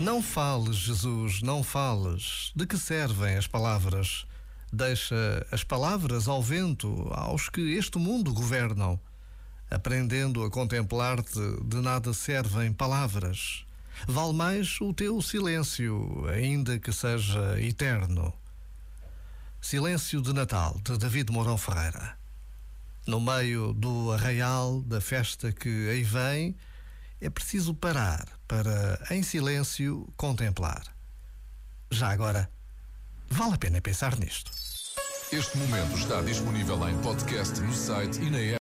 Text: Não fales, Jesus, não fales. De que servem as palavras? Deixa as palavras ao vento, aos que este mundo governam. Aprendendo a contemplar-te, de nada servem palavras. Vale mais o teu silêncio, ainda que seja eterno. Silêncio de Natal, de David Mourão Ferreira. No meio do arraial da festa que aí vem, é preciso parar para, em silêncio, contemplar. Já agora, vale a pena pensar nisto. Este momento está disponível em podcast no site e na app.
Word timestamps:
Não 0.00 0.22
fales, 0.22 0.76
Jesus, 0.76 1.42
não 1.42 1.64
fales. 1.64 2.52
De 2.54 2.66
que 2.66 2.78
servem 2.78 3.36
as 3.36 3.48
palavras? 3.48 4.26
Deixa 4.72 5.44
as 5.50 5.64
palavras 5.64 6.28
ao 6.28 6.40
vento, 6.40 7.08
aos 7.10 7.48
que 7.48 7.72
este 7.72 7.98
mundo 7.98 8.32
governam. 8.32 8.98
Aprendendo 9.68 10.44
a 10.44 10.50
contemplar-te, 10.50 11.40
de 11.64 11.76
nada 11.78 12.14
servem 12.14 12.72
palavras. 12.72 13.64
Vale 14.06 14.32
mais 14.34 14.80
o 14.80 14.94
teu 14.94 15.20
silêncio, 15.20 16.24
ainda 16.28 16.78
que 16.78 16.92
seja 16.92 17.60
eterno. 17.60 18.32
Silêncio 19.60 20.22
de 20.22 20.32
Natal, 20.32 20.80
de 20.84 20.96
David 20.96 21.32
Mourão 21.32 21.58
Ferreira. 21.58 22.16
No 23.04 23.20
meio 23.20 23.72
do 23.72 24.12
arraial 24.12 24.80
da 24.82 25.00
festa 25.00 25.50
que 25.50 25.88
aí 25.90 26.04
vem, 26.04 26.54
é 27.20 27.28
preciso 27.30 27.74
parar 27.74 28.26
para, 28.46 29.00
em 29.10 29.22
silêncio, 29.22 30.06
contemplar. 30.16 30.84
Já 31.90 32.10
agora, 32.10 32.50
vale 33.30 33.54
a 33.54 33.58
pena 33.58 33.80
pensar 33.80 34.18
nisto. 34.18 34.50
Este 35.30 35.58
momento 35.58 35.94
está 35.98 36.22
disponível 36.22 36.88
em 36.88 36.96
podcast 37.02 37.60
no 37.60 37.74
site 37.74 38.18
e 38.20 38.30
na 38.30 38.38
app. 38.38 38.56